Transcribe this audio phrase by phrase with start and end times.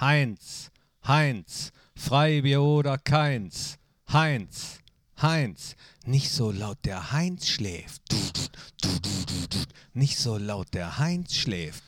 [0.00, 0.70] Heinz,
[1.06, 3.76] Heinz, Freibier oder keins.
[4.10, 4.78] Heinz,
[5.20, 5.76] Heinz,
[6.06, 8.00] nicht so laut der Heinz schläft.
[8.10, 9.58] Du, du, du, du, du.
[9.92, 11.82] Nicht so laut der Heinz schläft.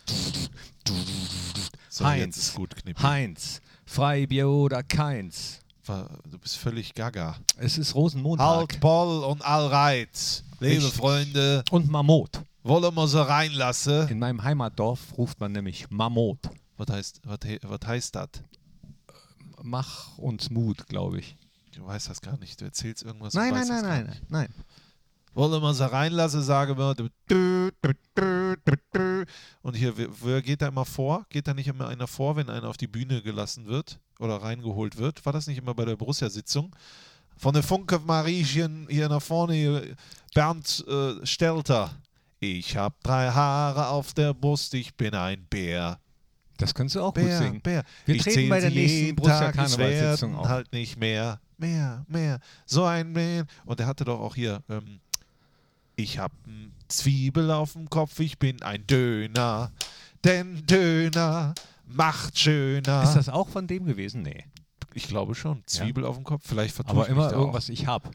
[1.89, 2.75] So, Heinz, jetzt ist gut.
[3.03, 5.61] Heinz, Freibier oder keins.
[5.87, 7.37] Du bist völlig gaga.
[7.57, 8.47] Es ist Rosenmontag.
[8.47, 10.45] Halt, Paul und Allreit.
[10.61, 10.93] Liebe Richtig.
[10.93, 12.43] Freunde, Und Mammut.
[12.63, 14.07] wollen wir sie reinlassen?
[14.09, 16.39] In meinem Heimatdorf ruft man nämlich Mammut.
[16.87, 18.29] Was heißt, was, was heißt das?
[19.63, 21.37] Mach uns Mut, glaube ich.
[21.77, 22.61] Du weißt das gar nicht.
[22.61, 23.35] Du erzählst irgendwas.
[23.35, 24.31] Nein, nein, nein, nein, nicht.
[24.31, 24.49] nein.
[25.35, 26.95] Wollen wir sie reinlassen, sagen wir.
[29.63, 31.25] Und hier, wer- geht da immer vor?
[31.31, 34.99] Geht da nicht immer einer vor, wenn einer auf die Bühne gelassen wird oder reingeholt
[34.99, 35.25] wird?
[35.25, 36.75] War das nicht immer bei der Borussia-Sitzung?
[37.37, 39.97] Von der Funke Mariechen hier nach vorne, hier,
[40.35, 41.91] Bernd äh, Stelter.
[42.41, 45.99] Ich hab drei Haare auf der Brust, ich bin ein Bär.
[46.63, 47.61] Das könntest du auch gut Bär, singen.
[47.61, 47.85] Bär.
[48.07, 50.49] Wir ich treten bei der nächsten Borussia Karnevalssitzung auf.
[50.49, 52.39] halt nicht mehr, mehr, mehr.
[52.67, 53.47] So ein Bär.
[53.65, 55.01] Und er hatte doch auch hier, ähm,
[55.97, 59.73] ich hab n Zwiebel auf dem Kopf, ich bin ein Döner.
[60.25, 61.55] Denn Döner
[61.87, 63.03] macht schöner.
[63.03, 64.23] Ist das auch von dem gewesen?
[64.23, 64.45] Nee.
[64.95, 65.63] ich glaube schon.
[65.67, 68.11] Zwiebel auf dem Kopf, vielleicht vertue Aber immer irgendwas, ich hab.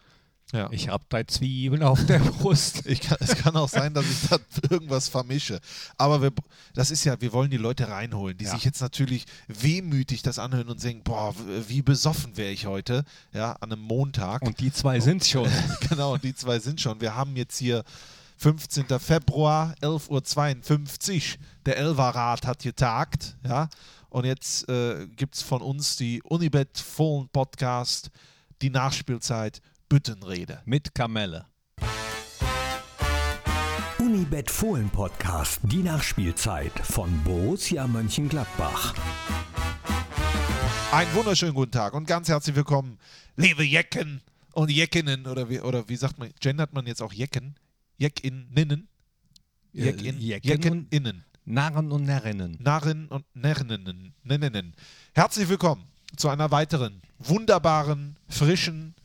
[0.54, 0.70] Ja.
[0.72, 2.86] Ich hab drei Zwiebeln auf der Brust.
[2.86, 4.38] Kann, es kann auch sein, dass ich da
[4.70, 5.60] irgendwas vermische.
[5.98, 6.32] Aber wir,
[6.74, 8.52] das ist ja, wir wollen die Leute reinholen, die Ja.
[8.52, 11.36] sich jetzt natürlich wehmütig das anhören und denken, boah,
[11.68, 13.04] wie besoffen wäre ich heute,
[13.34, 14.42] ja, an einem Montag.
[14.44, 15.50] Und die zwei sind's schon.
[15.90, 17.02] genau, und die zwei sind schon.
[17.02, 17.84] Wir haben jetzt hier
[18.38, 18.86] 15.
[19.00, 21.40] Februar, 11.52 Uhr.
[21.66, 23.68] Der Elverrat hat getagt, ja.
[24.10, 28.10] Und jetzt äh, gibt es von uns die Unibet Fohlen Podcast,
[28.62, 30.62] die Nachspielzeit Büttenrede.
[30.66, 31.46] Mit Kamelle.
[34.00, 38.94] Unibet Fohlen Podcast, die Nachspielzeit von Borussia Mönchengladbach.
[40.92, 42.98] Einen wunderschönen guten Tag und ganz herzlich willkommen,
[43.38, 44.22] liebe Jecken
[44.54, 47.56] und Jeckinnen oder wie, oder wie sagt man, gendert man jetzt auch Jecken?
[47.98, 48.88] Jeckinnen?
[49.72, 51.24] Jeckin, Jecken und- Jeckeninnen.
[51.46, 52.58] Narren und Närrinnen.
[52.60, 54.14] Narren und Närrinnen.
[54.24, 54.74] Nennenen.
[55.14, 55.86] Herzlich willkommen
[56.18, 58.96] zu einer weiteren wunderbaren, frischen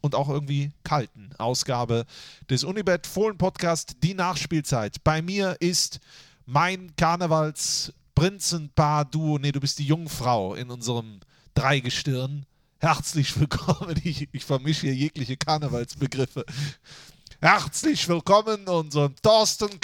[0.00, 2.04] und auch irgendwie kalten Ausgabe
[2.48, 5.02] des Unibet Fohlen Podcast, die Nachspielzeit.
[5.04, 6.00] Bei mir ist
[6.46, 11.20] mein Karnevals Prinzenpaar Duo, nee, du bist die Jungfrau in unserem
[11.54, 12.44] Dreigestirn.
[12.78, 13.94] Herzlich willkommen.
[14.04, 16.44] Ich, ich vermische hier jegliche Karnevalsbegriffe.
[17.40, 19.80] Herzlich willkommen unserem Thorsten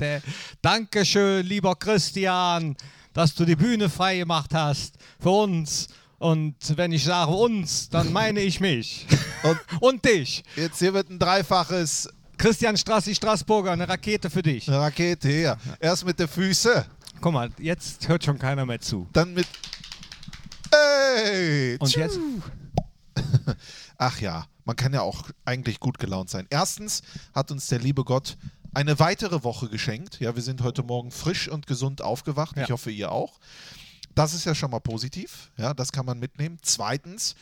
[0.00, 0.20] dä.
[0.60, 2.76] Dankeschön, lieber Christian,
[3.12, 5.88] dass du die Bühne frei gemacht hast für uns.
[6.22, 9.06] Und wenn ich sage uns, dann meine ich mich.
[9.42, 10.44] Und Und dich.
[10.56, 14.68] jetzt hier wird ein dreifaches Christian Strassi Straßburger, eine Rakete für dich.
[14.68, 15.58] Eine Rakete her.
[15.80, 16.84] Erst mit den Füßen,
[17.20, 19.08] Guck mal, jetzt hört schon keiner mehr zu.
[19.12, 19.46] dann mit.
[20.72, 21.76] Hey!
[21.78, 22.00] Und tschu.
[22.00, 22.18] jetzt?
[23.98, 26.46] Ach ja, man kann ja auch eigentlich gut gelaunt sein.
[26.50, 27.02] Erstens
[27.34, 28.36] hat uns der liebe Gott
[28.74, 30.18] eine weitere Woche geschenkt.
[30.20, 32.56] Ja, wir sind heute Morgen frisch und gesund aufgewacht.
[32.56, 32.74] Ich Ja.
[32.74, 33.38] hoffe, ihr auch.
[34.14, 35.50] Das ist ja schon mal positiv.
[35.56, 36.58] Ja, das kann man mitnehmen.
[36.62, 37.34] Zweitens,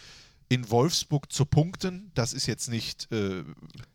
[0.49, 3.45] in Wolfsburg zu punkten, das ist jetzt nicht äh,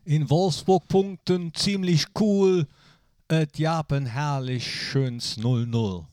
[0.06, 2.68] In Wolfsburg punkten, ziemlich cool.
[3.28, 6.06] Äh, die haben herrlich schöns 0-0.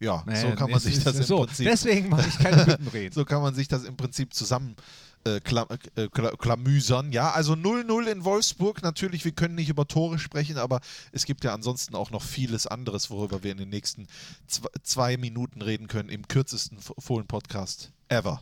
[0.00, 1.44] ja, so Nee, kann man sich das im so.
[1.44, 3.12] Prinzip Deswegen mache ich keine Büttenreden.
[3.14, 4.76] So kann man sich das im Prinzip zusammen
[5.24, 5.66] äh, klam
[5.96, 7.12] äh, kla- klamüsern.
[7.12, 8.82] Ja, also 0-0 in Wolfsburg.
[8.82, 10.80] Natürlich, wir können nicht über Tore sprechen, aber
[11.12, 14.06] es gibt ja ansonsten auch noch vieles anderes, worüber wir in den nächsten
[14.46, 18.40] zw zwei Minuten reden können, im kürzesten Fohlen-Podcast ever.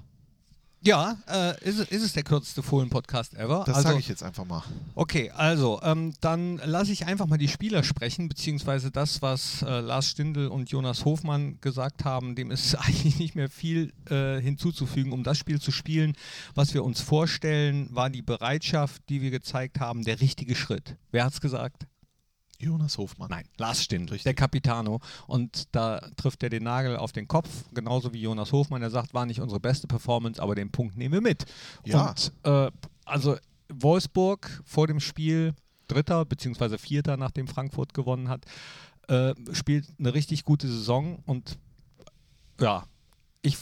[0.83, 3.65] Ja, äh, ist, es- ist es der kürzeste Fohlen-Podcast ever?
[3.67, 4.63] Das also, sage ich jetzt einfach mal.
[4.95, 9.81] Okay, also ähm, dann lasse ich einfach mal die Spieler sprechen, beziehungsweise das, was äh,
[9.81, 15.13] Lars Stindl und Jonas Hofmann gesagt haben, dem ist eigentlich nicht mehr viel äh, hinzuzufügen.
[15.13, 16.15] Um das Spiel zu spielen,
[16.55, 20.97] was wir uns vorstellen, war die Bereitschaft, die wir gezeigt haben, der richtige Schritt.
[21.11, 21.87] Wer hat's gesagt?
[22.61, 23.29] Jonas Hofmann.
[23.31, 24.25] Nein, Lars Stindl, Richtig.
[24.25, 25.01] der Capitano.
[25.27, 28.83] Und da trifft er den Nagel auf den Kopf, genauso wie Jonas Hofmann.
[28.83, 31.47] Er sagt, war nicht unsere beste Performance, aber den Punkt nehmen wir mit.
[31.85, 32.11] Ja.
[32.11, 32.71] Und äh,
[33.05, 33.37] also
[33.73, 35.55] Wolfsburg vor dem Spiel,
[35.89, 36.79] Dritter bzw.
[36.79, 38.45] Vierter, nachdem Frankfurt gewonnen hat,
[39.09, 41.23] äh, spielt eine richtig gute Saison.
[41.27, 41.59] Und
[42.61, 42.85] ja,
[43.43, 43.57] ich,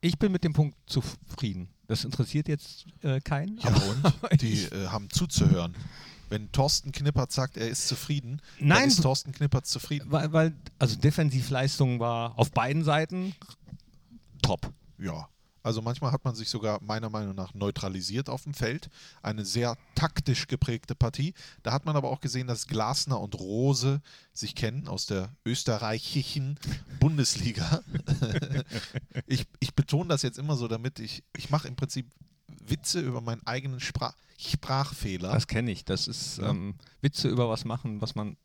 [0.00, 1.68] ich bin mit dem Punkt zufrieden.
[1.88, 3.58] Das interessiert jetzt äh, keinen.
[3.58, 5.74] Ja, und die äh, haben zuzuhören.
[6.32, 8.88] Wenn Thorsten Knippert sagt, er ist zufrieden, dann Nein.
[8.88, 10.10] ist Thorsten Knippert zufrieden.
[10.10, 13.34] weil, weil, also Defensivleistung war auf beiden Seiten
[14.40, 14.72] top.
[14.96, 15.28] Ja.
[15.62, 18.88] Also manchmal hat man sich sogar meiner Meinung nach neutralisiert auf dem Feld.
[19.22, 21.34] Eine sehr taktisch geprägte Partie.
[21.62, 24.00] Da hat man aber auch gesehen, dass Glasner und Rose
[24.32, 26.58] sich kennen aus der österreichischen
[26.98, 27.82] Bundesliga.
[29.26, 32.06] ich, ich betone das jetzt immer so, damit ich, ich mache im Prinzip
[32.66, 35.32] Witze über meinen eigenen Sprach, Sprachfehler.
[35.32, 35.84] Das kenne ich.
[35.84, 38.36] Das ist ähm, Witze über was machen, was man.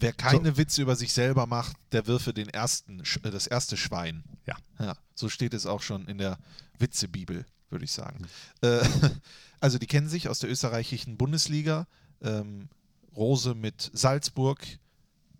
[0.00, 4.24] Wer keine Witze über sich selber macht, der würfe den ersten, äh, das erste Schwein.
[4.44, 4.56] Ja.
[4.78, 4.96] ja.
[5.14, 6.38] So steht es auch schon in der
[6.78, 8.26] Witzebibel, würde ich sagen.
[8.60, 8.80] Äh,
[9.60, 11.86] also die kennen sich aus der österreichischen Bundesliga.
[12.22, 12.68] Ähm,
[13.16, 14.60] Rose mit Salzburg.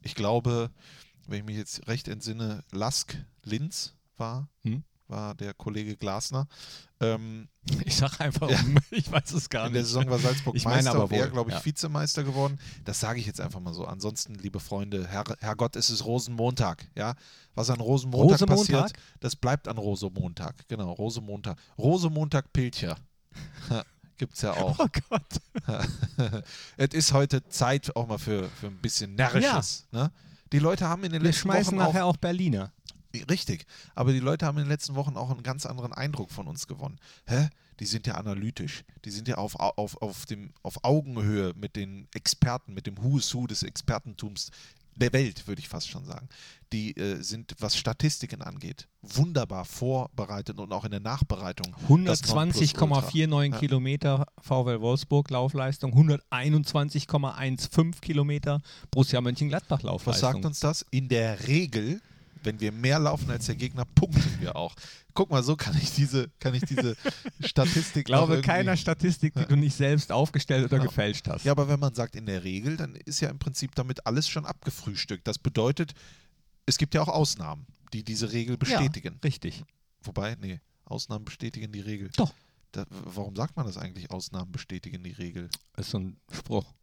[0.03, 0.71] Ich glaube,
[1.27, 4.85] wenn ich mich jetzt recht entsinne, Lask Linz war, Hm?
[5.09, 6.47] War der Kollege Glasner.
[7.01, 7.49] Ähm,
[7.85, 8.61] Ich sag einfach, Ja.
[8.61, 9.77] um, ich weiß es gar in nicht.
[9.81, 11.65] der Saison war Salzburg Ich meine Meister aber und er, wohl, glaube ich, ja.
[11.65, 12.59] Vizemeister geworden.
[12.85, 13.85] Das sage ich jetzt einfach mal so.
[13.87, 16.87] Ansonsten, liebe Freunde, Herr, Herrgott, es ist Rosenmontag.
[16.97, 17.15] Ja?
[17.55, 18.57] Was an Rosenmontag Rosemontag?
[18.83, 20.69] passiert, das bleibt an Rosemontag.
[20.69, 21.59] Genau, Rosemontag.
[21.79, 22.97] Rosemontag Pilcher.
[24.17, 24.79] Gibt es ja auch.
[24.79, 25.41] Oh Gott.
[26.77, 29.87] es ist heute Zeit auch mal für, für ein bisschen Närrisches.
[29.91, 30.13] Ne?
[30.53, 32.73] Die Leute haben in den Wir letzten schmeißen Wochen auch nachher auch Berliner.
[33.23, 36.47] Richtig, aber die Leute haben in den letzten Wochen auch einen ganz anderen Eindruck von
[36.47, 36.99] uns gewonnen.
[37.27, 37.49] Hä?
[37.81, 42.07] Die sind ja analytisch, die sind ja auf, auf, auf, dem, auf Augenhöhe mit den
[42.15, 44.51] Experten, mit dem Who's Who des Expertentums
[44.97, 46.29] der Welt, würde ich fast schon sagen.
[46.73, 51.75] Die äh, sind, was Statistiken angeht, wunderbar vorbereitet und auch in der Nachbereitung.
[52.05, 53.09] das Nonplusultra.
[53.09, 53.59] 120,49 Ja.
[53.59, 58.61] Kilometer VW Wolfsburg Laufleistung, 121,15 Kilometer
[58.91, 60.33] Borussia Mönchengladbach Was Laufleistung.
[60.33, 60.85] sagt uns das?
[60.91, 62.01] In der Regel,
[62.45, 64.75] wenn wir mehr laufen als der Gegner, punkten wir auch.
[65.15, 66.97] Guck mal, so kann ich diese, kann ich diese
[67.41, 70.83] Statistik Ich glaube keiner Statistik, die du nicht selbst aufgestellt oder Ja.
[70.85, 71.45] gefälscht hast.
[71.45, 74.29] Ja, aber wenn man sagt in der Regel, dann ist ja im Prinzip damit alles
[74.29, 75.27] schon abgefrühstückt.
[75.27, 75.95] Das bedeutet,
[76.67, 79.19] es gibt ja auch Ausnahmen, die diese Regel bestätigen.
[79.25, 79.65] richtig.
[80.03, 82.11] Wobei, nee, Ausnahmen bestätigen die Regel.
[82.17, 82.35] Doch.
[82.73, 85.49] Da, warum sagt man das eigentlich, Ausnahmen bestätigen die Regel?
[85.75, 86.75] Das ist so ein Spruch.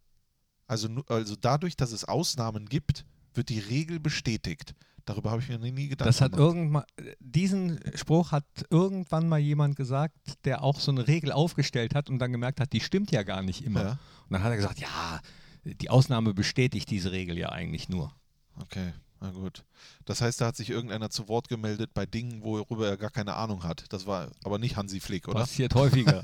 [0.66, 4.74] Also, also dadurch, dass es Ausnahmen gibt, wird die Regel bestätigt.
[5.04, 6.84] Darüber habe ich mir nie Gedanken Das hat irgendwann,
[7.18, 12.20] diesen Spruch hat irgendwann mal jemand gesagt, der auch so eine Regel aufgestellt hat und
[12.20, 13.82] dann gemerkt hat, die stimmt ja gar nicht immer.
[13.82, 15.20] Ja, Und dann hat er gesagt, ja,
[15.64, 18.14] die Ausnahme bestätigt diese Regel ja eigentlich nur.
[18.60, 19.64] okay, na gut.
[20.04, 23.34] Das heißt, da hat sich irgendeiner zu Wort gemeldet bei Dingen, worüber er gar keine
[23.34, 23.84] Ahnung hat.
[23.90, 25.40] Das war aber nicht Hansi Flick, oder?
[25.40, 26.22] Passiert häufiger.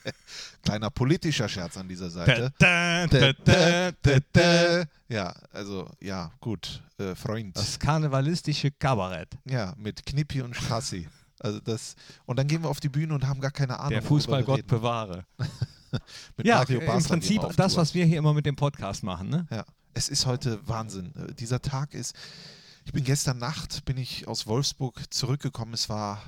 [0.62, 2.52] Kleiner politischer Scherz an dieser Seite.
[2.58, 4.84] Da, da, da.
[5.08, 7.56] Ja, also, ja, gut, äh, Freund.
[7.56, 9.30] Das karnevalistische Kabarett.
[9.46, 11.08] Ja, mit Knippi und Strassi.
[11.38, 11.96] Also das,
[12.26, 13.90] und dann gehen wir auf die Bühne und haben gar keine Ahnung.
[13.90, 15.24] Der Fußballgott bewahre.
[16.36, 19.30] Mit Ja, Mario im Prinzip auf das, was wir hier immer mit dem Podcast machen.
[19.30, 19.46] Ne?
[19.50, 19.64] Ja,
[19.96, 21.14] es ist heute Wahnsinn.
[21.16, 22.14] Äh, Dieser Tag ist.
[22.84, 25.74] Ich bin gestern Nacht bin ich aus Wolfsburg zurückgekommen.
[25.74, 26.22] Es war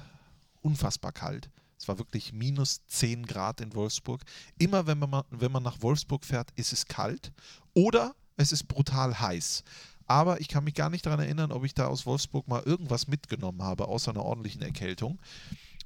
[0.62, 1.50] unfassbar kalt.
[1.78, 4.22] Es war wirklich minus 10 Grad in Wolfsburg.
[4.58, 7.30] Immer wenn man, wenn man nach Wolfsburg fährt, ist es kalt
[7.74, 9.62] oder es ist brutal heiß.
[10.06, 13.06] Aber ich kann mich gar nicht daran erinnern, ob ich da aus Wolfsburg mal irgendwas
[13.06, 15.20] mitgenommen habe, außer einer ordentlichen Erkältung.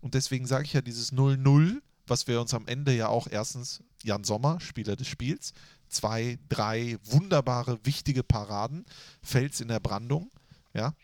[0.01, 3.83] Und deswegen sage ich ja dieses 0-0, was wir uns am Ende ja auch erstens
[4.03, 5.53] Jan Sommer, Spieler des Spiels,
[5.93, 8.85] zwei, drei wunderbare, wichtige Paraden,
[9.23, 10.31] Fels in der Brandung,
[10.75, 10.95] ja.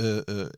[0.00, 0.50] Äh, äh,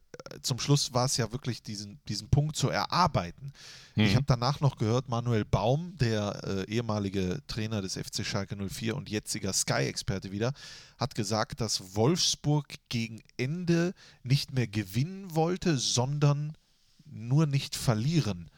[0.42, 3.54] zum Schluss war es ja wirklich diesen, diesen Punkt zu erarbeiten.
[3.96, 8.96] Ich habe danach noch gehört, Manuel Baum, der äh, ehemalige Trainer des FC Schalke 04
[8.96, 10.52] und jetziger Sky-Experte wieder,
[10.98, 13.92] hat gesagt, dass Wolfsburg gegen Ende
[14.22, 16.56] nicht mehr gewinnen wollte, sondern
[17.04, 18.50] nur nicht verlieren.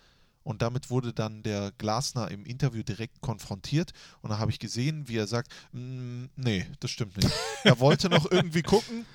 [0.44, 3.92] Und damit wurde dann der Glasner im Interview direkt konfrontiert.
[4.22, 7.30] Und da habe ich gesehen, wie er sagt, "Mm, nee, das stimmt nicht.
[7.64, 9.06] Er wollte noch irgendwie gucken,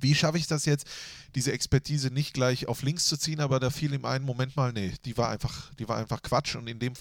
[0.00, 0.86] wie schaffe ich das jetzt,
[1.34, 4.72] diese Expertise nicht gleich auf links zu ziehen, aber da fiel ihm ein, Moment mal,
[4.72, 6.92] nee, die war einfach, die war einfach Quatsch und in dem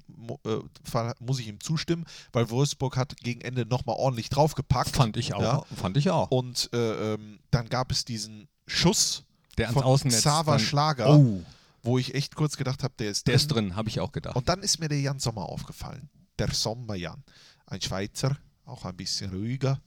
[0.45, 4.95] äh, Fall muss ich ihm zustimmen, weil Wolfsburg hat gegen Ende nochmal ordentlich draufgepackt.
[4.95, 5.41] Fand ich auch.
[5.41, 5.63] Ja.
[5.75, 6.31] Fand ich auch.
[6.31, 9.23] Und äh, ähm, dann gab es diesen Schuss
[9.57, 10.19] Der ans von Außennetz.
[10.21, 11.43] Xaver Schlager, Oh,
[11.85, 13.41] wo ich echt kurz gedacht habe, der ist der drin.
[13.41, 14.35] ist drin, habe ich auch gedacht.
[14.35, 16.09] Und dann ist mir der Jan Sommer aufgefallen.
[16.39, 17.23] Der Sommer Jan.
[17.67, 19.81] Ein Schweizer, auch ein bisschen ruhiger.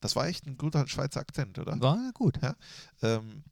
[0.00, 1.78] Das war echt ein guter Schweizer Akzent, oder?
[1.80, 2.40] War gut.
[2.42, 2.56] Ja.
[3.02, 3.44] Ähm,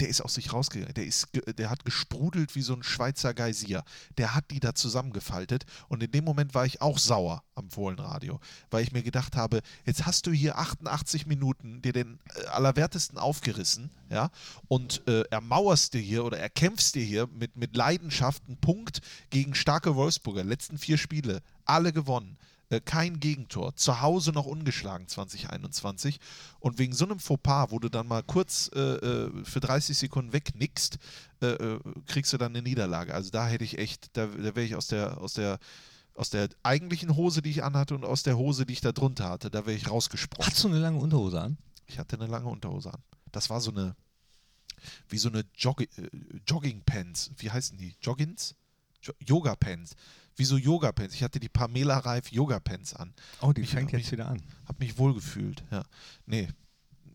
[0.00, 0.94] der ist aus sich rausgegangen.
[0.94, 1.28] Der, ist,
[1.58, 3.82] der hat gesprudelt wie so ein Schweizer Geysir.
[4.16, 5.64] Der hat die da zusammengefaltet.
[5.88, 8.40] Und in dem Moment war ich auch sauer am Fohlenradio,
[8.70, 13.18] weil ich mir gedacht habe, jetzt hast du hier 88 Minuten dir den äh, Allerwertesten
[13.18, 14.30] aufgerissen, ja,
[14.68, 19.00] und äh, ermauerst dir hier oder erkämpfst dir hier mit, mit Leidenschaft einen Punkt
[19.30, 20.44] gegen starke Wolfsburger.
[20.44, 22.38] Letzten vier Spiele, alle gewonnen.
[22.70, 26.20] Äh, kein Gegentor, zu Hause noch ungeschlagen 2021
[26.60, 30.32] und wegen so einem Fauxpas, wo du dann mal kurz äh, äh, für 30 Sekunden
[30.32, 30.98] wegnickst,
[31.40, 33.14] äh, äh, kriegst du dann eine Niederlage.
[33.14, 35.58] Also da hätte ich echt, da, da wäre ich aus der, aus der
[36.18, 39.28] aus der eigentlichen Hose, die ich anhatte und aus der Hose, die ich da drunter
[39.28, 40.50] hatte, da wäre ich rausgesprungen.
[40.50, 41.58] Hast du eine lange Unterhose an?
[41.86, 43.00] Ich hatte eine lange Unterhose an.
[43.30, 43.94] Das war so eine,
[45.08, 45.86] wie so eine äh,
[46.44, 47.30] Jogging-Pants.
[47.36, 47.94] Wie heißen die?
[48.02, 48.56] Joggins?
[49.00, 49.94] Jo Yoga-Pants.
[50.38, 51.14] Wie so Yoga-Pants.
[51.14, 53.12] Ich hatte die Pamela Reif Yoga-Pants an.
[53.40, 54.40] Oh, die Ich fängt jetzt mich- wieder an.
[54.66, 55.82] Hab mich wohlgefühlt, ja.
[56.26, 56.48] Nee,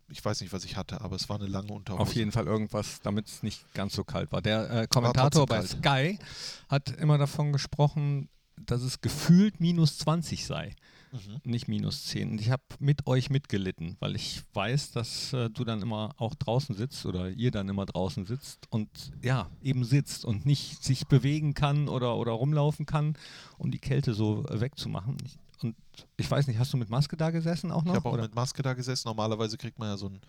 [0.09, 2.01] ich weiß nicht, was ich hatte, aber es war eine lange Unterhose.
[2.01, 4.41] Auf jeden Fall irgendwas, damit es nicht ganz so kalt war.
[4.41, 6.19] Der äh, Kommentator bei trotzdem Sky
[6.67, 10.75] hat immer davon gesprochen, dass es gefühlt minus 20 sei,
[11.13, 11.41] Mhm.
[11.43, 12.31] nicht minus 10.
[12.31, 16.33] Und ich habe mit euch mitgelitten, weil ich weiß, dass äh, du dann immer auch
[16.33, 18.89] draußen sitzt oder ihr dann immer draußen sitzt und
[19.21, 23.15] ja, eben sitzt und nicht sich bewegen kann oder, oder rumlaufen kann,
[23.59, 25.17] um die Kälte so wegzumachen.
[25.23, 25.75] Ich, und
[26.17, 27.93] ich weiß nicht, hast du mit Maske da gesessen auch noch?
[27.93, 28.23] Ich habe auch oder?
[28.23, 29.07] mit Maske da gesessen.
[29.07, 30.19] Normalerweise kriegt man ja so einen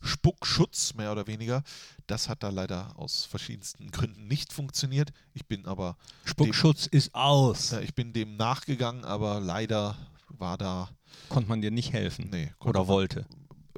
[0.00, 1.62] Spuckschutz, mehr oder weniger.
[2.06, 5.12] Das hat da leider aus verschiedensten Gründen nicht funktioniert.
[5.34, 7.72] Ich bin aber Spuckschutz ist aus.
[7.72, 9.96] Ja, ich bin dem nachgegangen, aber leider
[10.38, 10.88] war da,
[11.28, 12.30] Konnte man dir nicht helfen?
[12.30, 13.26] nee, Oder wollte?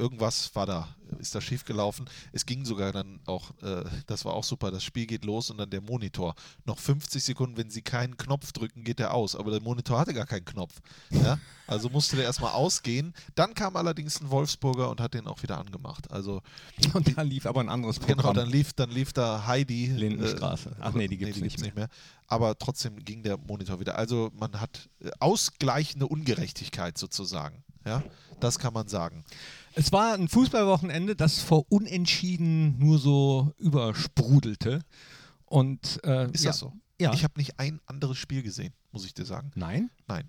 [0.01, 0.89] Irgendwas war da,
[1.19, 2.09] ist da schief gelaufen.
[2.33, 5.59] Es ging sogar dann auch, äh, das war auch super, das Spiel geht los und
[5.59, 6.35] dann der Monitor.
[6.65, 9.37] Noch 50 Sekunden, wenn sie keinen Knopf drücken, geht der aus.
[9.37, 10.81] Aber der Monitor hatte gar keinen Knopf.
[11.11, 11.39] Ja?
[11.67, 13.15] Also musste der erstmal ausgehen.
[13.35, 16.11] Dann kam allerdings ein Wolfsburger und hat den auch wieder angemacht.
[16.11, 16.43] Also
[16.95, 18.19] Und da lief aber ein anderes Programm.
[18.19, 19.87] genau, dann lief, dann lief da Heidi.
[19.87, 20.77] Lindenstraße.
[20.81, 21.89] Ach nee, die gibt's die nicht gibt's nicht mehr.
[22.27, 23.97] Aber trotzdem ging der Monitor wieder.
[23.97, 27.63] Also man hat äh, ausgleichende Ungerechtigkeit sozusagen.
[27.85, 28.03] Ja,
[28.41, 29.25] das kann man sagen.
[29.75, 34.83] Es war ein Fußballwochenende, das vor Unentschieden nur so übersprudelte.
[35.47, 36.73] Und äh, Ist ja, das so?
[37.01, 37.13] Ja.
[37.13, 39.51] Ich habe nicht ein anderes Spiel gesehen, muss ich dir sagen.
[39.55, 39.91] Nein?
[40.07, 40.29] Nein.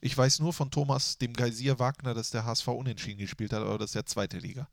[0.00, 3.78] Ich weiß nur von Thomas, dem Geysir Wagner, dass der HSV unentschieden gespielt hat, aber
[3.78, 4.68] das ist ja zweite Liga.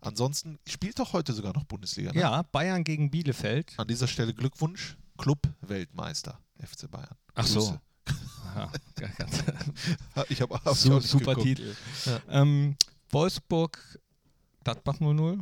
[0.00, 2.12] Ansonsten spielt doch heute sogar noch Bundesliga.
[2.12, 2.20] Ne?
[2.20, 3.74] Ja, Bayern gegen Bielefeld.
[3.76, 7.16] An dieser Stelle Glückwunsch, Club-Weltmeister, FC Bayern.
[7.34, 7.60] Ach so.
[7.60, 7.80] Grüße.
[8.56, 8.68] Ja,
[9.16, 9.44] ganz-
[10.28, 11.44] Ich habe hab nicht super geguckt.
[11.46, 11.76] Titel.
[12.06, 12.20] Ja.
[12.30, 12.74] Ähm,
[13.12, 13.78] Wolfsburg,
[14.64, 15.40] Gladbach 0-0.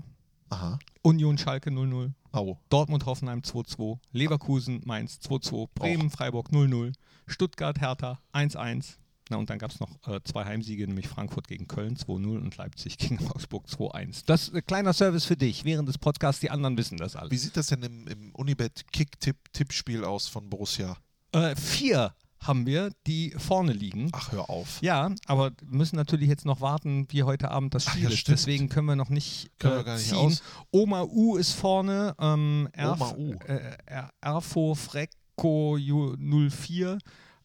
[0.50, 0.78] Aha.
[1.02, 2.12] Union Schalke 0-0.
[2.32, 2.58] Au.
[2.68, 3.98] Dortmund Hoffenheim 2-2.
[4.12, 5.68] Leverkusen Mainz 2-2.
[5.74, 6.92] Bremen Freiburg 0-0.
[7.26, 8.96] Stuttgart Hertha 1-1.
[9.30, 12.56] Na, und dann gab es noch äh, zwei Heimsiege, nämlich Frankfurt gegen Köln 2-0 und
[12.56, 14.22] Leipzig gegen Augsburg 2-1.
[14.24, 16.40] Das ist ein kleiner Service für dich während des Podcasts.
[16.40, 17.42] Die anderen wissen das Wie alles.
[17.42, 20.96] sieht das denn im, im Unibet-Kick-Tipp-Tippspiel aus von Borussia?
[21.32, 24.10] Äh, vier haben wir, die vorne liegen.
[24.12, 24.80] Ach, hör auf.
[24.80, 28.18] Ja, aber müssen natürlich jetzt noch warten, wie heute Abend das Ach Spiel ja, ist.
[28.18, 28.38] stimmt.
[28.38, 30.16] Deswegen können wir noch nicht, Können äh, wir gar nicht ziehen.
[30.18, 30.42] aus.
[30.70, 32.14] Oma U ist vorne.
[32.20, 33.32] Ähm, Erf, Oma U.
[33.46, 36.16] Äh, Er- Erfo Frecko Ju-
[36.50, 36.98] 04,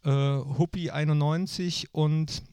[0.03, 2.43] äh, Huppi 91 und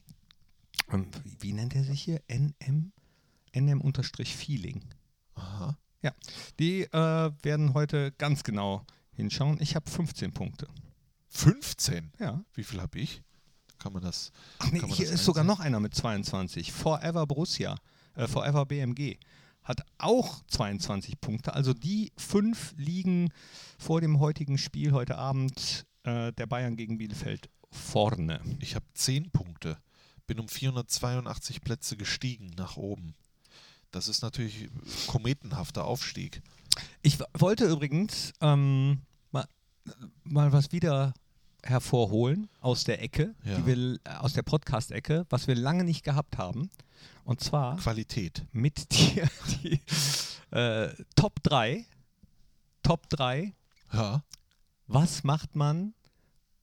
[0.91, 1.07] ähm,
[1.39, 2.21] wie, nennt er sich hier?
[2.27, 2.91] NM?
[3.53, 4.81] NM-Feeling.
[5.35, 5.75] Aha.
[6.59, 9.57] Die äh, werden heute ganz genau hinschauen.
[9.61, 10.67] Ich habe 15 Punkte.
[11.31, 12.11] 15?
[12.19, 12.43] Ja.
[12.53, 13.23] Wie viel habe ich?
[13.79, 14.31] Kann man das.
[14.59, 16.71] Ach nee, hier ist sogar noch einer mit 22.
[16.71, 17.75] Forever Borussia,
[18.15, 19.17] äh, Forever BMG.
[19.63, 21.53] Hat auch 22 Punkte.
[21.53, 23.31] Also die fünf liegen
[23.79, 28.41] vor dem heutigen Spiel heute Abend äh, der Bayern gegen Bielefeld vorne.
[28.59, 29.77] Ich habe 10 Punkte.
[30.27, 33.15] Bin um 482 Plätze gestiegen nach oben.
[33.91, 34.69] Das ist natürlich
[35.07, 36.41] kometenhafter Aufstieg.
[37.01, 39.01] Ich wollte übrigens ähm,
[40.23, 41.13] mal, was wieder
[41.63, 43.57] hervorholen aus der Ecke, Ja.
[43.57, 46.69] die wir, äh, aus der Podcast-Ecke, was wir lange nicht gehabt haben.
[47.23, 48.45] Und zwar Qualität.
[48.51, 49.27] mit dir
[49.63, 49.79] die
[50.55, 51.85] äh, Top 3.
[52.83, 53.53] Top 3.
[53.93, 54.23] Ja.
[54.87, 55.93] Was macht man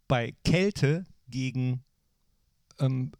[0.09, 1.85] bei Kälte gegen.
[2.79, 3.13] Ähm,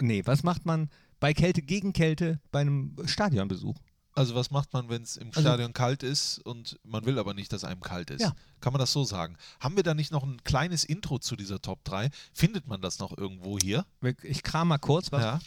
[0.00, 3.76] nee, was macht man bei Kälte gegen Kälte bei einem Stadionbesuch?
[4.14, 7.32] Also was macht man, wenn es im Also- Stadion kalt ist und man will aber
[7.34, 8.20] nicht, dass einem kalt ist?
[8.22, 8.32] Ja.
[8.60, 9.36] Kann man das so sagen?
[9.60, 12.10] Haben wir da nicht noch ein kleines Intro zu dieser Top 3?
[12.32, 13.86] Findet man das noch irgendwo hier?
[14.22, 15.12] Ich kram mal kurz.
[15.12, 15.22] Was?
[15.22, 15.40] Ja.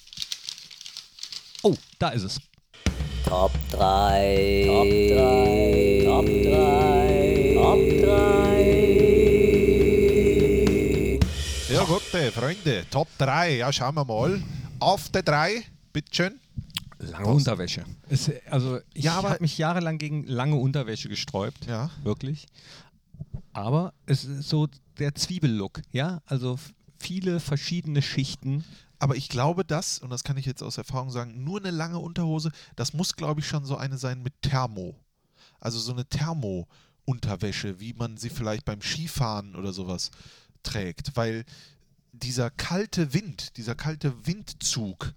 [1.61, 2.39] Oh, da ist es.
[3.25, 4.63] Top 3.
[4.65, 6.03] Top 3.
[6.05, 7.53] Top 3.
[7.55, 7.79] Top
[11.67, 11.73] 3.
[11.73, 12.85] Ja, gut, äh, Freunde.
[12.89, 13.57] Top 3.
[13.57, 14.41] Ja, schauen wir mal.
[14.79, 15.63] Auf der 3.
[15.91, 16.39] Bitteschön.
[17.13, 17.85] Lange Unterwäsche.
[18.09, 21.65] Es, also ich Ja, habe mich jahrelang gegen lange Unterwäsche gesträubt.
[21.65, 21.91] Ja.
[22.03, 22.47] Wirklich.
[23.53, 24.67] Aber es ist so
[24.97, 26.21] der Zwiebellook, ja?
[26.25, 26.57] Also
[26.97, 28.63] viele verschiedene Schichten.
[28.97, 31.99] Aber ich glaube, das, und das kann ich jetzt aus Erfahrung sagen, nur eine lange
[31.99, 34.95] Unterhose, das muss, glaube ich, schon so eine sein mit Thermo.
[35.59, 40.09] Also so eine Thermo-Unterwäsche, wie man sie vielleicht beim Skifahren oder sowas
[40.63, 41.15] trägt.
[41.15, 41.45] Weil
[42.11, 45.13] dieser kalte Wind, dieser kalte Windzug,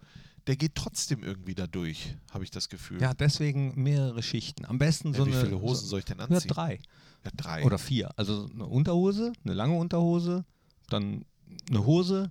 [0.46, 3.00] der geht trotzdem irgendwie da durch, habe ich das Gefühl.
[3.00, 4.64] Ja, deswegen mehrere Schichten.
[4.64, 5.44] Am besten Ja, so wie eine.
[5.44, 6.48] viele Hosen so, soll ich denn ja, anziehen?
[6.48, 6.80] drei
[7.24, 7.64] Ja, drei.
[7.64, 8.10] oder vier.
[8.16, 10.44] Also eine Unterhose, eine lange Unterhose,
[10.88, 11.24] dann
[11.68, 12.30] eine Hose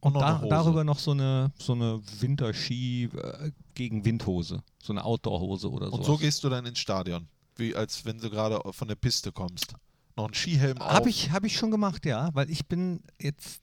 [0.00, 0.48] Und noch eine da, Hose.
[0.50, 4.62] darüber noch so eine, so eine Winterski äh, gegen Windhose.
[4.82, 5.92] So eine Outdoor-Hose oder so.
[5.96, 9.32] Und so gehst du dann ins Stadion, wie als wenn du gerade von der Piste
[9.32, 9.74] kommst.
[10.16, 10.92] Noch ein Skihelm auf.
[10.92, 13.62] Habe ich, hab ich schon gemacht, ja, weil ich bin jetzt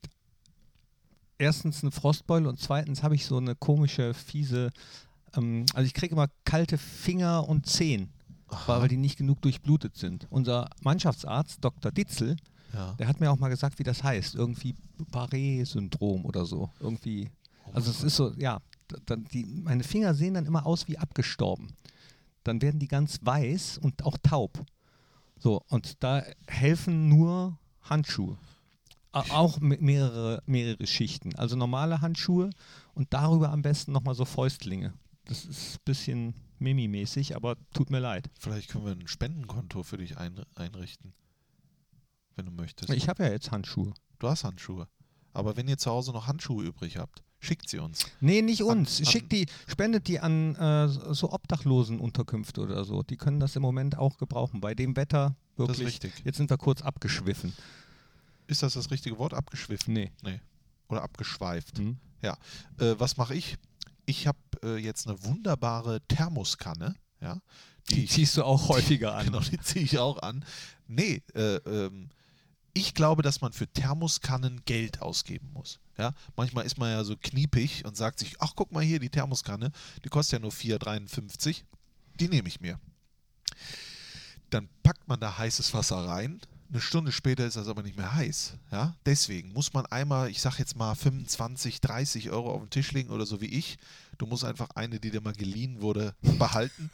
[1.41, 4.69] erstens eine Frostbeule und zweitens habe ich so eine komische, fiese,
[5.35, 8.09] ähm, also ich kriege immer kalte Finger und Zehen,
[8.67, 10.27] weil, weil die nicht genug durchblutet sind.
[10.29, 11.91] Unser Mannschaftsarzt, Dr.
[11.91, 12.35] Ditzel,
[12.73, 12.93] Ja.
[12.99, 14.35] der hat mir auch mal gesagt, wie das heißt.
[14.35, 14.75] Irgendwie
[15.11, 16.69] Barré-Syndrom oder so.
[16.79, 17.29] Irgendwie.
[17.73, 18.59] Also es ist so, ja,
[19.05, 21.69] dann die, meine Finger sehen dann immer aus wie abgestorben.
[22.43, 24.65] Dann werden die ganz weiß und auch taub.
[25.39, 28.37] So, und da helfen nur Handschuhe.
[29.13, 31.35] Auch me- mehrere, mehrere Schichten.
[31.35, 32.49] Also normale Handschuhe
[32.93, 34.93] und darüber am besten nochmal so Fäustlinge.
[35.25, 38.29] Das ist ein bisschen Mimi-mäßig, aber tut mir leid.
[38.39, 41.13] Vielleicht können wir ein Spendenkonto für dich ein, einrichten.
[42.35, 42.89] Wenn du möchtest.
[42.93, 43.93] Ich habe ja jetzt Handschuhe.
[44.19, 44.87] du hast Handschuhe.
[45.33, 48.05] Aber wenn ihr zu Hause noch Handschuhe übrig habt, schickt sie uns.
[48.19, 48.99] Nee, nicht uns.
[48.99, 53.01] an- Schickt die, spendet die an äh, so Obdachlosenunterkünfte oder so.
[53.03, 54.61] Die können das im Moment auch gebrauchen.
[54.61, 55.87] Bei dem Wetter Das ist wirklich.
[55.87, 56.13] richtig.
[56.25, 57.53] Jetzt sind wir kurz abgeschwiffen.
[58.51, 59.33] Ist das das richtige Wort?
[59.33, 59.93] Abgeschwiffen?
[59.93, 60.11] Nee.
[60.23, 60.41] Nee.
[60.89, 61.77] Oder abgeschweift.
[61.77, 61.97] Hm?
[62.21, 62.33] Ja.
[62.79, 63.55] Äh, was mache ich?
[64.05, 66.95] Ich habe äh, jetzt eine wunderbare Thermoskanne.
[67.21, 67.39] Ja.
[67.89, 69.27] Die ziehst du auch häufiger an.
[69.27, 70.43] Genau, die ziehe ich auch an.
[70.85, 72.09] Nee, äh, ähm,
[72.73, 75.79] ich glaube, dass man für Thermoskannen Geld ausgeben muss.
[75.97, 76.11] Ja?
[76.35, 79.71] Manchmal ist man ja so kniepig und sagt sich, ach guck mal hier, die Thermoskanne,
[80.03, 81.63] die kostet ja nur 4,53.
[82.19, 82.77] Die nehme ich mir.
[84.49, 86.41] Dann packt man da heißes Wasser rein.
[86.71, 88.53] Eine Stunde später ist das aber nicht mehr heiß.
[88.71, 88.95] Ja?
[89.05, 93.09] Deswegen muss man einmal, ich sag jetzt mal 25, 30 Euro auf den Tisch legen
[93.09, 93.77] oder so wie ich.
[94.17, 96.89] Du musst einfach eine, die dir mal geliehen wurde, behalten.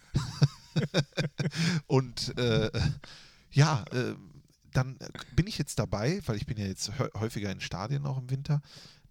[1.88, 2.72] Und äh,
[3.52, 4.16] ja, äh,
[4.74, 4.98] dann
[5.36, 8.30] bin ich jetzt dabei, weil ich bin ja jetzt hä- häufiger in Stadien auch im
[8.32, 8.62] Winter.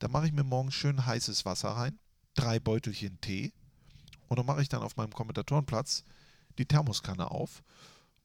[0.01, 1.99] Da mache ich mir morgens schön heißes Wasser rein,
[2.35, 3.53] drei Beutelchen Tee
[4.29, 6.05] und dann mache ich dann auf meinem Kommentatorenplatz
[6.59, 7.63] die Thermoskanne auf.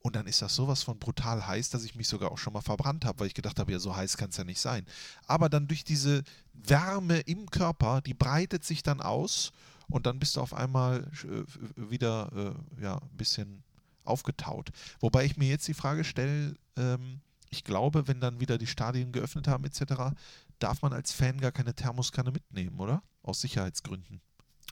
[0.03, 2.61] Und dann ist das sowas von brutal heiß, dass ich mich sogar auch schon mal
[2.61, 4.85] verbrannt habe, weil ich gedacht habe, ja, so heiß kann es ja nicht sein.
[5.27, 6.23] Aber dann durch diese
[6.53, 9.51] Wärme im Körper, die breitet sich dann aus
[9.89, 13.63] und dann bist du auf einmal äh, wieder äh, ja, ein bisschen
[14.03, 14.71] aufgetaut.
[14.99, 17.21] Wobei ich mir jetzt die Frage stelle, ähm,
[17.51, 20.15] ich glaube, wenn dann wieder die Stadien geöffnet haben etc.,
[20.57, 23.03] darf man als Fan gar keine Thermoskanne mitnehmen, oder?
[23.23, 24.21] Aus Sicherheitsgründen,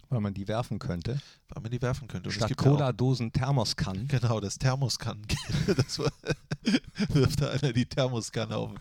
[0.10, 1.22] Weil man die werfen könnte.
[1.50, 2.30] weil man die werfen könnte.
[2.30, 4.08] Und Statt Cola-Dosen Thermoskannen.
[4.08, 5.22] Genau, das Thermoskanne.
[5.68, 6.00] das
[7.10, 8.72] wirft da einer die Thermoskanne auf.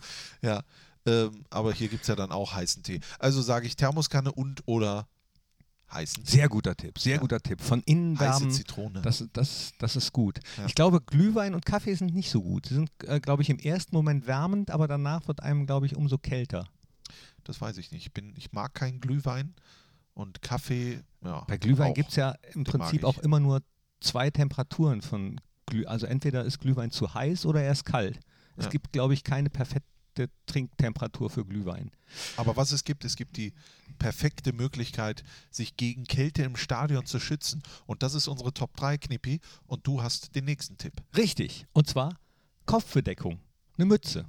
[0.41, 0.63] Ja,
[1.05, 2.99] ähm, aber hier gibt es ja dann auch heißen Tee.
[3.19, 5.07] Also sage ich Thermoskanne und oder
[5.93, 6.31] heißen Tee.
[6.31, 7.21] Sehr guter Tipp, sehr Ja.
[7.21, 7.61] guter Tipp.
[7.61, 9.01] Von innen Heiße wärmen, Zitrone.
[9.01, 10.39] das, das, das ist gut.
[10.57, 10.65] Ja.
[10.65, 12.65] Ich glaube, Glühwein und Kaffee sind nicht so gut.
[12.65, 15.95] Sie sind, äh, glaube ich, im ersten Moment wärmend, aber danach wird einem, glaube ich,
[15.95, 16.65] umso kälter.
[17.43, 18.07] Das weiß ich nicht.
[18.07, 19.53] Ich, bin, ich mag keinen Glühwein
[20.19, 21.01] und Kaffee.
[21.23, 23.61] Ja, Bei Glühwein gibt es ja im Prinzip auch immer nur
[24.01, 25.85] zwei Temperaturen von Glüh.
[25.85, 28.19] Also entweder ist Glühwein zu heiß oder er ist kalt.
[28.57, 28.71] Es Ja.
[28.71, 31.91] gibt, glaube ich, keine perfekte Trinktemperatur für Glühwein.
[32.37, 33.53] Aber was es gibt, es gibt die
[33.99, 37.61] perfekte Möglichkeit, sich gegen Kälte im Stadion zu schützen.
[37.85, 39.39] Und das ist unsere Top 3, Knippi.
[39.67, 40.93] Und du hast den nächsten Tipp.
[41.15, 41.65] Richtig.
[41.73, 42.17] Und zwar
[42.65, 43.39] Kopfbedeckung.
[43.77, 44.25] Eine Mütze.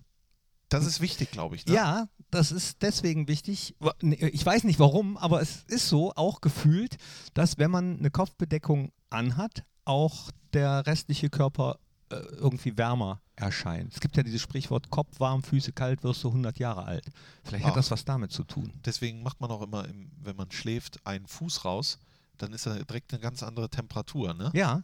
[0.69, 1.67] Das ist wichtig, glaube ich.
[1.67, 1.75] Ne?
[1.75, 3.75] Ja, das ist deswegen wichtig.
[4.03, 6.97] Nee, Ich weiß nicht warum, aber es ist so auch gefühlt,
[7.35, 11.79] dass wenn man eine Kopfbedeckung anhat, auch der restliche Körper
[12.11, 13.95] äh, irgendwie wärmer erscheint.
[13.95, 17.07] Es gibt ja dieses Sprichwort Kopf warm, Füße kalt, wirst du 100 Jahre alt.
[17.45, 17.69] Vielleicht Ah.
[17.69, 18.73] hat das was damit zu tun.
[18.85, 21.99] Deswegen macht man auch immer, im, wenn man schläft, einen Fuß raus.
[22.39, 24.35] Dann ist da direkt eine ganz andere Temperatur.
[24.35, 24.51] Ne?
[24.55, 24.83] Ja,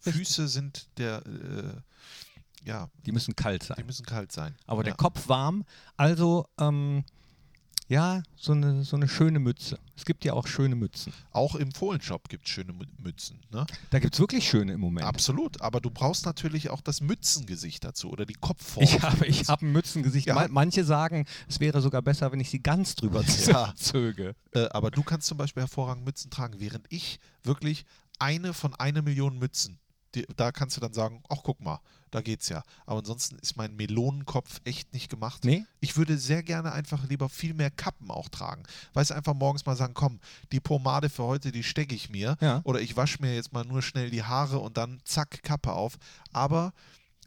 [0.00, 1.80] Füße sind der, äh,
[2.64, 3.86] ja, die müssen kalt die sein.
[3.86, 4.54] müssen kalt sein.
[4.66, 4.84] Aber ja.
[4.84, 5.64] der Kopf warm.
[5.96, 7.04] Also, ähm,
[7.86, 9.78] ja, so eine, so eine schöne Mütze.
[9.94, 11.12] Es gibt ja auch schöne Mützen.
[11.32, 13.40] Auch im Fohlenshop gibt es schöne Mü- Mützen.
[13.52, 13.66] Ne?
[13.90, 15.06] Da gibt es wirklich schöne im Moment.
[15.06, 15.60] Absolut.
[15.60, 18.84] Aber du brauchst natürlich auch das Mützengesicht dazu oder die Kopfform.
[18.84, 20.26] Ich habe, ich habe ein Mützengesicht.
[20.28, 20.34] Ja.
[20.34, 23.74] Ma- Manche sagen, es wäre sogar besser, wenn ich sie ganz drüber Ja.
[23.76, 24.34] zöge.
[24.52, 27.84] Äh, aber du kannst zum Beispiel hervorragend Mützen tragen, während ich wirklich
[28.18, 29.78] eine von einer Million Mützen,
[30.14, 31.80] die, da kannst du dann sagen, ach guck mal,
[32.14, 32.62] da geht's ja.
[32.86, 35.44] Aber ansonsten ist mein Melonenkopf echt nicht gemacht.
[35.44, 35.66] Nee?
[35.80, 38.62] Ich würde sehr gerne einfach lieber viel mehr Kappen auch tragen.
[38.92, 40.20] Weißt einfach morgens mal sagen, komm,
[40.52, 42.36] die Pomade für heute, die stecke ich mir.
[42.40, 42.60] Ja.
[42.62, 45.96] Oder ich wasche mir jetzt mal nur schnell die Haare und dann zack, Kappe auf.
[46.32, 46.72] Aber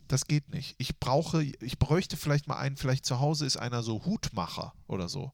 [0.08, 0.76] das geht nicht.
[0.78, 5.10] Ich brauche, ich bräuchte vielleicht mal einen, vielleicht zu Hause ist einer so Hutmacher oder
[5.10, 5.34] so,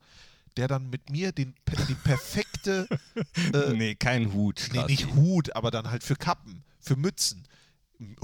[0.57, 1.53] der dann mit mir den,
[1.87, 2.87] die perfekte,
[3.53, 4.69] äh, nee, kein Hut.
[4.73, 7.43] nee, nicht Hut, aber dann halt für Kappen, für Mützen,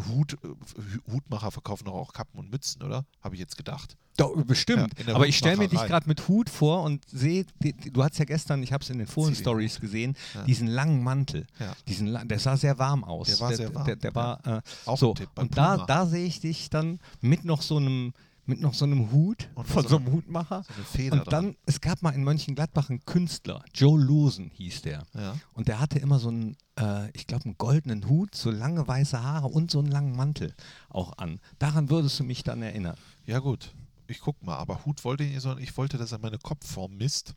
[0.10, 3.06] Hut, äh, Hutmacher verkaufen doch auch Kappen und Mützen, oder?
[3.22, 3.98] Habe ich jetzt gedacht.
[4.18, 4.94] Doch, bestimmt.
[4.98, 8.18] Ja, der Aber ich stelle mir dich gerade mit Hut vor und sehe, du hast
[8.20, 10.16] ja gestern, ich habe es in den Fohlen-Stories gesehen,
[10.46, 11.48] diesen langen Mantel.
[11.58, 11.74] Ja.
[11.88, 13.28] Diesen, der sah sehr warm aus.
[13.28, 14.16] Der war sehr warm, Der, der ja.
[14.16, 15.14] war, äh, Auch so.
[15.14, 15.86] Tipp Und da, Puma.
[15.86, 18.14] da sehe ich dich dann mit noch so einem
[18.50, 20.64] mit noch so einem Hut Und von so so eine- einem Hutmacher.
[20.68, 24.82] so eine Feder und dann, es gab mal in Mönchengladbach einen Künstler, Joe Losen hieß
[24.82, 25.06] der.
[25.14, 25.36] Ja.
[25.54, 29.22] Und der hatte immer so einen, äh, ich glaube, einen goldenen Hut, so lange weiße
[29.24, 30.54] Haare und so einen langen Mantel
[30.90, 31.40] auch an.
[31.60, 32.98] Daran würdest du mich dann erinnern.
[33.26, 33.74] Ja, gut.
[34.08, 36.98] Ich guck mal, aber Hut wollte ich nicht, sondern ich wollte, dass er meine Kopfform
[36.98, 37.36] misst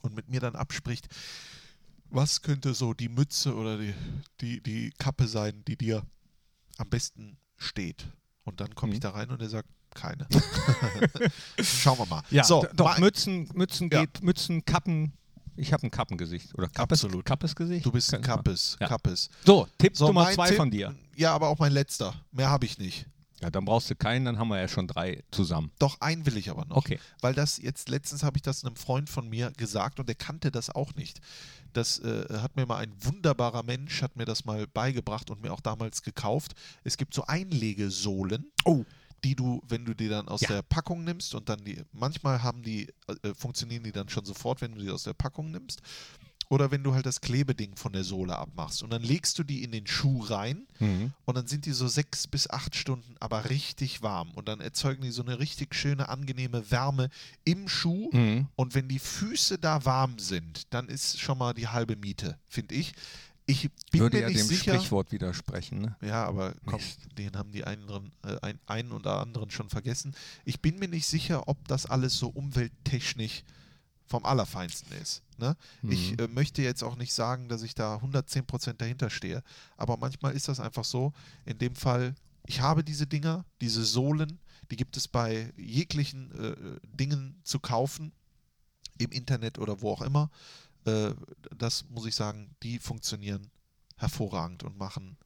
[0.00, 1.06] und mit mir dann abspricht,
[2.10, 3.94] was könnte so die Mütze oder die,
[4.40, 6.02] die, die Kappe sein, die dir
[6.78, 8.06] am besten steht.
[8.44, 9.02] Und dann komme ich Mhm.
[9.02, 10.26] da rein und er sagt, keine.
[11.62, 12.22] Schauen wir mal.
[12.30, 14.00] Ja, so, doch, mal- Mützen, Mützen Ja.
[14.00, 15.12] geht, Mützen, Kappen.
[15.56, 16.54] Ich habe ein Kappengesicht.
[16.54, 17.24] Oder Kappes, Absolut.
[17.26, 17.84] Kappesgesicht?
[17.84, 18.76] du bist ein Kappes.
[18.80, 18.88] Ja.
[18.88, 19.28] Kappes.
[19.44, 20.94] So, Tipp So, Nummer zwei Tipp- von dir.
[21.16, 22.14] Ja, aber auch mein letzter.
[22.32, 23.06] Mehr habe ich nicht.
[23.42, 25.72] Ja, dann brauchst du keinen, dann haben wir ja schon drei zusammen.
[25.80, 26.76] Doch, einen will ich aber noch.
[26.76, 26.98] Okay.
[27.20, 30.50] Weil das jetzt, letztens habe ich das einem Freund von mir gesagt und der kannte
[30.52, 31.20] das auch nicht.
[31.72, 35.52] Das äh, hat mir mal ein wunderbarer Mensch, hat mir das mal beigebracht und mir
[35.52, 36.52] auch damals gekauft.
[36.84, 38.84] Es gibt so Einlegesohlen, Oh.
[39.24, 40.48] Die du, wenn du die dann aus Ja.
[40.48, 42.88] der Packung nimmst und dann die, manchmal haben die,
[43.22, 45.80] äh, funktionieren die dann schon sofort, wenn du die aus der Packung nimmst.
[46.48, 48.82] Oder wenn du halt das Klebeding von der Sohle abmachst.
[48.82, 51.12] Und dann legst du die in den Schuh rein Mhm.
[51.24, 54.32] und dann sind die so sechs bis acht Stunden aber richtig warm.
[54.32, 57.08] Und dann erzeugen die so eine richtig schöne, angenehme Wärme
[57.44, 58.10] im Schuh.
[58.12, 58.48] Mhm.
[58.54, 62.74] Und wenn die Füße da warm sind, dann ist schon mal die halbe Miete, finde
[62.74, 62.92] ich.
[63.52, 64.74] Ich bin Würde mir ja nicht dem sicher.
[64.74, 65.80] Sprichwort widersprechen.
[65.82, 65.96] Ne?
[66.00, 67.00] Ja, aber komm, Mist.
[67.18, 70.14] den haben die anderen, äh, ein, einen oder anderen schon vergessen.
[70.44, 73.44] Ich bin mir nicht sicher, ob das alles so umwelttechnisch
[74.06, 75.22] vom Allerfeinsten ist.
[75.38, 75.56] Ne?
[75.88, 76.18] Ich Mhm.
[76.18, 79.42] äh, möchte jetzt auch nicht sagen, dass ich da 110% dahinter stehe,
[79.76, 81.12] aber manchmal ist das einfach so.
[81.44, 82.14] In dem Fall,
[82.46, 84.38] ich habe diese Dinger, diese Sohlen,
[84.70, 88.12] die gibt es bei jeglichen äh, Dingen zu kaufen,
[88.98, 90.30] im Internet oder wo auch immer.
[90.84, 91.14] Äh,
[91.56, 93.50] das muss ich sagen, die funktionieren
[93.96, 95.16] hervorragend und machen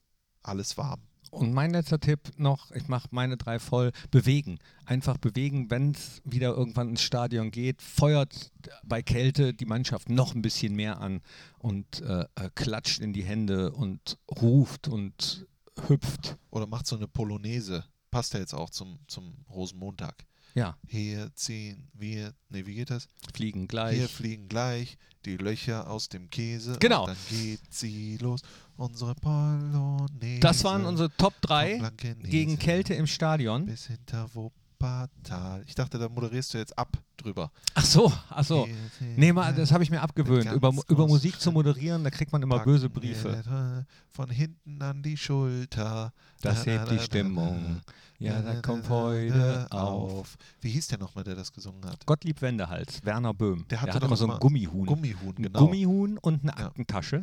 [0.42, 1.00] alles warm.
[1.30, 4.58] Und mein letzter Tipp noch, ich mache meine drei voll, bewegen.
[4.84, 8.52] Einfach bewegen, wenn es wieder irgendwann ins Stadion geht, feuert
[8.84, 11.20] bei Kälte die Mannschaft noch ein bisschen mehr an
[11.58, 15.46] und äh, äh, klatscht in die Hände und ruft und
[15.88, 16.38] hüpft.
[16.50, 17.84] Oder macht so eine Polonaise.
[18.10, 20.24] Passt ja jetzt auch zum, zum Rosenmontag.
[20.56, 23.08] Ja, Hier ziehen wir, nee, wie geht das?
[23.34, 23.98] fliegen gleich.
[23.98, 26.78] Hier fliegen gleich die Löcher aus dem Käse.
[26.80, 27.02] Genau.
[27.02, 28.40] Und dann geht sie los.
[28.78, 30.40] Unsere Polonaise.
[30.40, 33.66] Das waren unsere Top von 3 Blankenese gegen Kälte im Stadion.
[33.66, 34.34] Bis hinter
[34.78, 35.64] Wuppertal.
[35.66, 37.50] Ich dachte, da moderierst du jetzt ab drüber.
[37.74, 38.68] Ach so, ach so.
[39.16, 40.50] Nee, mal, das habe ich mir abgewöhnt.
[40.52, 43.84] Über, über Musik zu moderieren, da kriegt man immer böse Briefe.
[44.10, 46.12] Von hinten an die Schulter.
[46.42, 47.80] Das Da, da, hebt die Stimmung.
[48.18, 50.36] Ja, da kommt heute auf.
[50.60, 52.04] Wie hieß der nochmal, der das gesungen hat?
[52.06, 53.66] Gottlieb Wendehals, Werner Böhm.
[53.68, 54.86] Der hatte hatte doch immer so ein immer Gummihuhn.
[54.86, 55.58] Gummihuhn, genau.
[55.60, 57.22] Gummihuhn und eine Ja.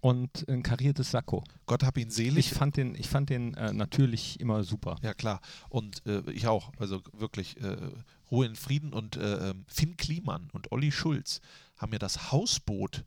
[0.00, 1.44] Und ein kariertes Sakko.
[1.66, 2.50] Gott hab ihn selig.
[2.50, 4.96] Ich fand den, ich fand den äh, natürlich immer super.
[5.02, 5.40] Ja, klar.
[5.70, 6.72] Und äh, ich auch.
[6.78, 7.76] Also wirklich äh,
[8.30, 8.92] Ruhe in Frieden.
[8.92, 11.40] Und äh, ähm, Finn Kliman und Olli Schulz
[11.76, 13.04] haben ja das Hausboot.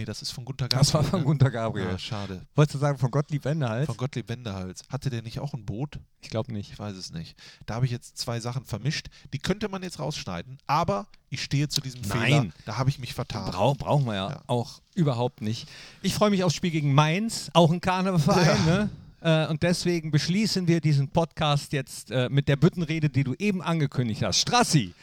[0.00, 0.80] Nee, das ist von Gunter Gabriel.
[0.80, 1.24] Das war von?
[1.24, 1.88] Gunter Gabriel.
[1.88, 2.40] Ah, schade.
[2.54, 3.84] Wolltest du sagen, von Gottlieb Wendehals?
[3.84, 4.82] Von Gottlieb Wendehals.
[4.88, 5.98] Hatte der nicht auch ein Boot?
[6.22, 6.72] Ich glaube nicht.
[6.72, 7.36] Ich weiß es nicht.
[7.66, 9.08] Da habe ich jetzt zwei Sachen vermischt.
[9.34, 10.56] Die könnte man jetzt rausschneiden.
[10.66, 12.18] Aber ich stehe zu diesem Nein.
[12.18, 12.46] Fehler.
[12.64, 13.50] Da habe ich mich vertan.
[13.50, 14.42] Brau brauchen wir ja, Ja.
[14.46, 15.68] auch überhaupt nicht.
[16.00, 18.66] Ich freue mich aufs Spiel gegen Mainz, auch ein Karnevalverein.
[18.66, 18.88] Ja.
[19.20, 19.46] Ne?
[19.48, 23.60] Äh, und deswegen beschließen wir diesen Podcast jetzt äh, mit der Büttenrede, die du eben
[23.60, 24.38] angekündigt hast.
[24.40, 24.94] Strassi,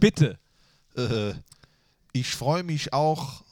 [0.00, 0.36] bitte.
[0.96, 1.34] Äh,
[2.12, 3.45] ich freue mich auch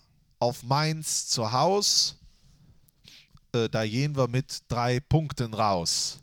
[0.44, 2.16] auf Mainz zu Haus.
[3.54, 6.18] Äh, da gehen wir mit drei Punkten raus.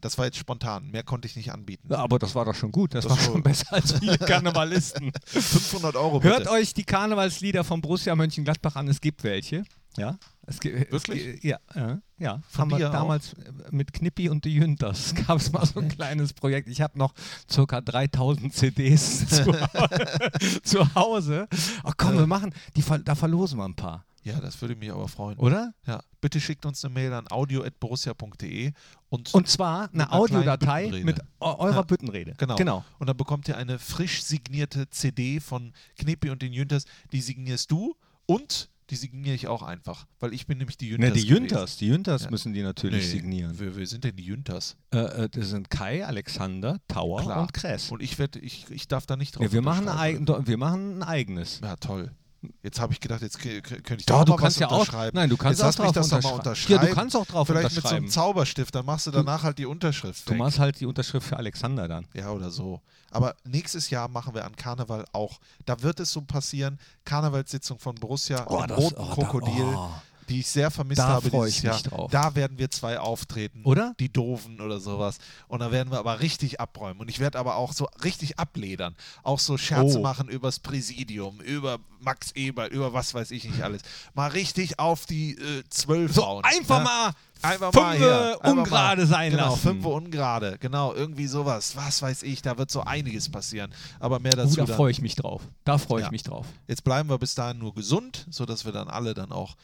[0.00, 0.90] Das war jetzt spontan.
[0.90, 1.88] Mehr konnte ich nicht anbieten.
[1.90, 2.94] Ja, aber das war doch schon gut.
[2.94, 5.10] Das, Das war war- schon besser als viele Karnevalisten.
[5.24, 6.34] 500 Euro bitte.
[6.34, 8.88] Hört euch die Karnevalslieder von Borussia Mönchengladbach an.
[8.88, 9.64] Es gibt welche.
[9.96, 10.18] Ja.
[10.46, 11.26] Es gibt, Wirklich?
[11.26, 12.42] Es, gibt- ja, äh, ja.
[12.48, 12.92] Von Haben wir dir auch?
[12.92, 16.68] damals äh, mit Knippi und die Jünters gab es mal so ein kleines Projekt.
[16.68, 17.14] Ich habe noch
[17.66, 17.80] ca.
[17.80, 19.52] 3000 CDs zu,
[20.62, 21.48] zu Hause.
[21.82, 24.04] Ach komm, wir machen, die, da verlosen wir ein paar.
[24.22, 25.38] Ja, das würde mich aber freuen.
[25.38, 25.74] Oder?
[25.86, 28.72] Ja, bitte schickt uns eine Mail an audio.borussia.de
[29.10, 31.82] und, Und zwar eine Audiodatei mit eu- eurer Ja.
[31.82, 32.34] Büttenrede.
[32.38, 32.56] genau.
[32.56, 32.84] genau.
[32.98, 36.84] Und dann bekommt ihr eine frisch signierte CD von Knepi und den Jünters.
[37.12, 41.08] Die signierst du und die signiere ich auch einfach, weil ich bin nämlich die Jünters.
[41.10, 41.26] Ne, die.
[41.26, 42.30] Jünters, die Jünters Ja.
[42.30, 43.54] müssen die natürlich Nee, signieren.
[43.56, 44.76] Wer, wer sind denn die Jünters?
[44.92, 47.40] Äh, äh, das sind Kai, Alexander, Tauer Klar.
[47.42, 47.90] und Kress.
[47.90, 50.98] Und ich werde, ich, ich darf da nicht drauf Ja, wir, machen ein wir machen
[50.98, 51.60] ein eigenes.
[51.62, 52.10] Ja, toll.
[52.62, 53.62] Jetzt habe ich gedacht, jetzt könnte
[53.98, 55.16] ich Ja, da du mal kannst was ja auch- unterschreiben.
[55.16, 56.38] nein, du kannst jetzt auch drauf das unterschreiben.
[56.38, 56.82] unterschreiben.
[56.82, 58.04] Ja, du kannst auch drauf Vielleicht mit so unterschreiben.
[58.04, 60.38] einem Zauberstift, dann machst du danach halt die Unterschrift Du weg.
[60.38, 62.06] machst halt die Unterschrift für Alexander dann.
[62.14, 62.80] Ja, oder so.
[63.10, 65.38] Aber nächstes Jahr machen wir an Karneval auch.
[65.66, 69.88] Da wird es so passieren, Karnevalssitzung von Borussia Oh, das- Roten oh, da- Krokodil, oh.
[70.28, 71.78] Die ich sehr vermisst Da habe dieses ich Jahr.
[71.80, 72.10] drauf.
[72.10, 73.62] Da werden wir zwei auftreten.
[73.64, 73.94] Oder?
[74.00, 75.18] Die Doofen oder sowas.
[75.48, 77.00] Und da werden wir aber richtig abräumen.
[77.00, 78.94] Und ich werde aber auch so richtig abledern.
[79.22, 80.02] Auch so Scherze Oh.
[80.02, 83.82] machen übers Präsidium, über Max Eber, über was weiß ich nicht alles.
[84.14, 86.44] Mal richtig auf die äh, Zwölf So, hauen.
[86.44, 86.84] einfach ne?
[86.84, 87.10] mal
[87.42, 88.38] Einfach Fünfe mal hier.
[88.40, 89.60] Einfach ungerade mal, sein genau, lassen.
[89.60, 90.56] Fünfe ungerade.
[90.60, 91.76] Genau, irgendwie sowas.
[91.76, 93.70] Was weiß ich, da wird so einiges passieren.
[94.00, 94.76] Aber mehr Uh, dazu da dann.
[94.76, 95.42] freue ich mich drauf.
[95.64, 96.10] Da freue ich Ja.
[96.10, 96.46] mich drauf.
[96.68, 99.56] Jetzt bleiben wir bis dahin nur gesund, sodass wir dann alle dann auch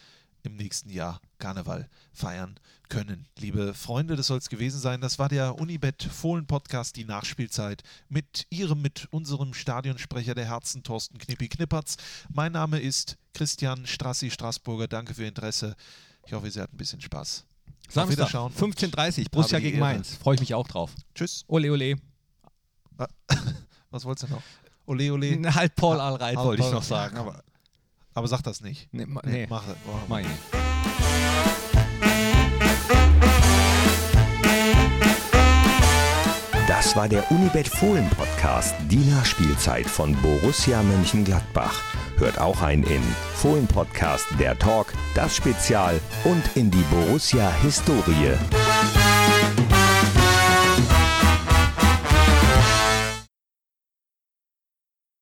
[0.43, 3.27] im nächsten Jahr Karneval feiern können.
[3.39, 5.01] Liebe Freunde, das soll es gewesen sein.
[5.01, 10.83] Das war der Unibet Fohlen Podcast, die Nachspielzeit mit ihrem, mit unserem Stadionsprecher der Herzen,
[10.83, 11.97] Thorsten Knippi Knippertz.
[12.33, 14.89] Mein Name ist Christian Strassi Straßburger.
[14.89, 15.77] Danke für Ihr Interesse.
[16.27, 17.45] Ich hoffe, Sie hatten ein bisschen Spaß.
[17.89, 18.53] Samstag, Wiederschauen.
[18.55, 19.93] 15.30 Borussia Habe die gegen Ehre.
[19.95, 20.15] Mainz.
[20.17, 20.93] Freue ich mich auch drauf.
[21.15, 21.45] Tschüss.
[21.49, 21.97] Ole, ole.
[23.91, 24.43] Was wolltest du noch?
[24.87, 25.55] Ole, ole.
[25.55, 27.17] Halt Paul Alreit, Ah, wollte ich noch sagen.
[27.17, 27.43] Aber,
[28.21, 28.89] aber sag das nicht.
[28.93, 29.47] nee, ma, Nee, nee.
[29.49, 30.29] mach, mach, Meine.
[36.69, 41.81] Das war der Unibet Fohlen Podcast, die Nachspielzeit von Borussia Mönchengladbach.
[42.19, 43.03] Hört auch ein in
[43.35, 48.35] Fohlen Podcast, der Talk, das Spezial und in die Borussia Historie.